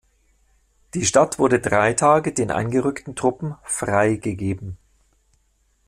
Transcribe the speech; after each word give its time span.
Die 0.95 1.05
Stadt 1.05 1.37
wurde 1.37 1.59
drei 1.59 1.93
Tage 1.93 2.33
den 2.33 2.49
eingerückten 2.49 3.15
Truppen 3.15 3.55
„freigegeben“. 3.61 4.77